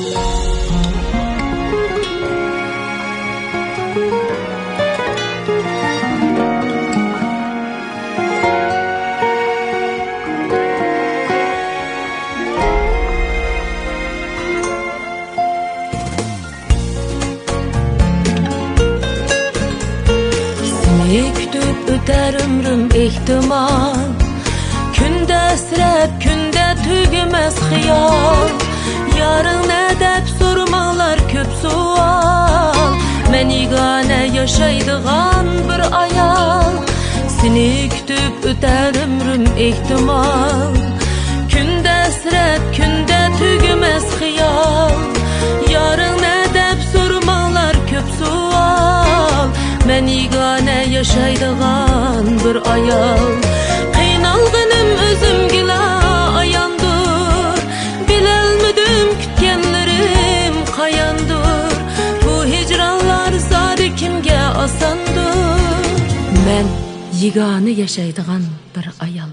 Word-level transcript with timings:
Ekdüb 0.00 0.08
ötər 21.92 22.40
ömrüm 22.40 22.88
ehtimal 22.96 24.00
Kündə 24.96 25.36
əsrət, 25.52 26.16
kündə 26.24 26.66
tügməz 26.86 27.60
xiyal. 27.68 28.69
yarın 29.20 29.70
edep 29.70 30.28
sormalar 30.38 31.18
köp 31.28 31.46
sual. 31.62 32.94
Menigane 33.30 34.30
yaşaydıgan 34.34 35.46
bir 35.68 35.98
ayal. 36.00 36.72
Seni 37.40 37.88
kütüp 37.88 38.44
öter 38.44 39.02
ömrüm 39.02 39.44
ihtimal. 39.58 40.74
Künde 41.48 41.94
esret 42.08 42.60
künde 42.76 43.20
tügümez 43.38 44.04
hıyal. 44.20 44.90
Yarın 45.70 46.18
edep 46.18 46.78
sormalar 46.92 47.76
köp 47.90 48.08
sual. 48.18 49.48
Menigane 49.86 50.86
yaşaydıgan 50.90 52.26
bir 52.44 52.72
ayal. 52.72 53.26
Qiynalgınim 53.92 54.88
özüm 55.08 55.48
gilal. 55.48 55.99
жиганы 67.20 67.72
яшайдыған 67.76 68.46
бір 68.74 68.86
аял 69.04 69.32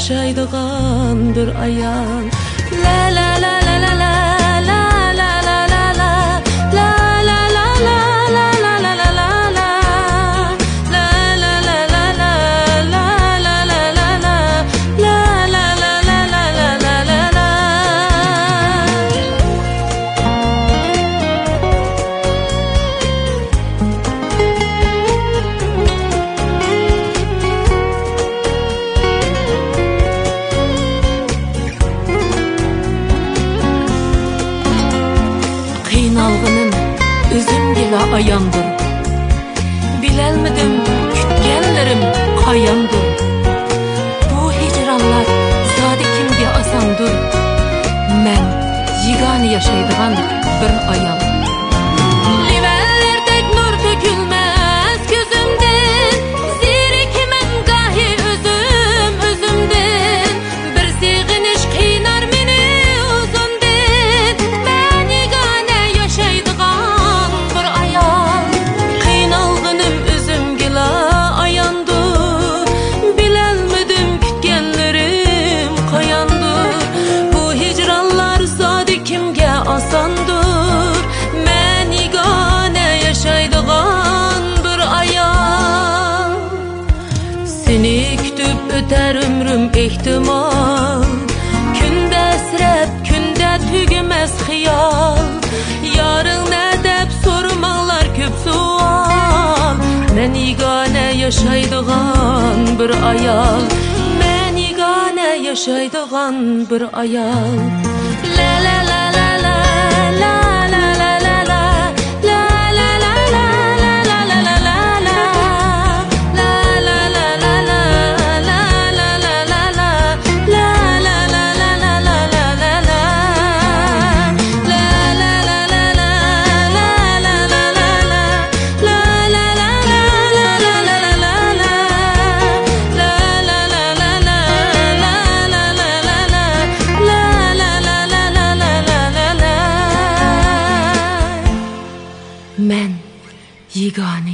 жашайдыган 0.00 1.18
бир 1.36 1.50
аян 1.64 2.30
ла 2.82 2.98
ла 3.16 3.28
ла 3.42 3.59
özüm 37.34 37.74
gibi 37.74 38.14
ayandım. 38.14 38.80
Bilelmedim 40.02 40.80
kütgenlerim 41.14 41.98
kayandım 42.44 43.06
Bu 44.30 44.52
hicranlar 44.52 45.24
zade 45.76 46.02
kimge 46.02 46.46
asandır 46.48 47.12
Men 48.24 48.42
yigani 49.08 49.52
yaşaydıgandım 49.52 50.49
Ötüp 88.50 88.72
öter 88.74 89.14
ömrüm 89.14 89.70
ihtimal. 89.78 91.04
Kündə 91.76 92.22
əsrət, 92.34 92.94
kündə 93.06 93.50
tügəməz 93.66 94.32
xiyal. 94.46 95.20
Yarın 95.94 96.50
ədəb 96.58 97.12
sormalar 97.22 98.10
köp 98.16 98.34
sual. 98.44 99.78
Mən 100.16 100.34
yeganə 100.34 101.06
yaşaydıqan 101.20 102.66
bir 102.80 102.96
ayal. 103.12 103.62
Mən 104.18 104.58
yeganə 104.66 105.30
yaşaydıqan 105.46 106.42
bir 106.70 106.88
ayal. 107.04 107.54
La 108.36 108.52
la 108.66 108.78
la 108.90 109.02
la 109.18 109.30
la 109.44 109.49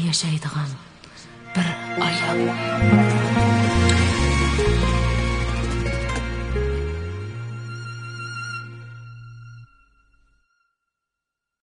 ya 0.07 0.13
shaydigan 0.13 0.71
bir 1.57 1.69
oyog'i 2.07 3.06